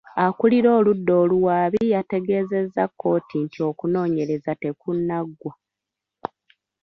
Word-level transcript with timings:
Akulira 0.25 0.69
oludda 0.79 1.13
oluwaabi 1.23 1.81
yategeezezza 1.93 2.83
kkooti 2.89 3.35
nti 3.45 3.59
okunooyereza 3.69 4.51
tekunnaggwa. 4.61 5.53